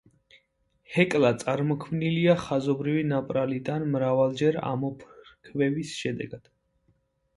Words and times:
ჰეკლა 0.93 1.29
წარმოქმნილია 1.43 2.35
ხაზობრივი 2.45 3.03
ნაპრალიდან 3.11 3.87
მრავალჯერ 3.97 4.59
ამოფრქვევის 4.73 5.97
შედეგად. 6.03 6.55